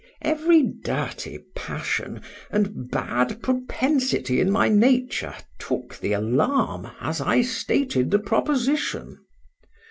[0.23, 8.09] Every dirty passion, and bad propensity in my nature took the alarm, as I stated
[8.09, 9.19] the proposition.